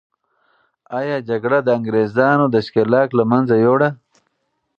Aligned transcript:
آیا 0.99 1.17
جګړه 1.29 1.59
د 1.63 1.67
انګریزانو 1.77 2.45
دښکیلاک 2.53 3.09
له 3.19 3.23
منځه 3.31 3.55
یوړه؟ 3.65 3.89